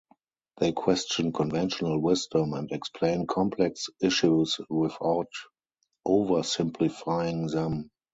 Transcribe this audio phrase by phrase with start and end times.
[0.57, 5.29] They question conventional wisdom and explain complex issues without
[6.07, 7.91] oversimplifying them.